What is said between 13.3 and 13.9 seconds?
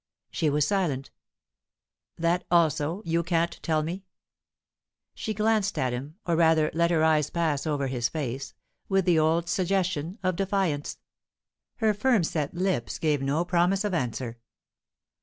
promise